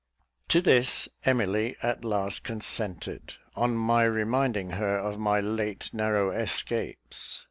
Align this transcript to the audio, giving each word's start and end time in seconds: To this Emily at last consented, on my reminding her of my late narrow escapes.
To 0.47 0.61
this 0.61 1.09
Emily 1.25 1.75
at 1.83 2.03
last 2.03 2.43
consented, 2.43 3.35
on 3.55 3.75
my 3.77 4.03
reminding 4.05 4.71
her 4.71 4.97
of 4.97 5.19
my 5.19 5.39
late 5.41 5.91
narrow 5.93 6.31
escapes. 6.31 7.39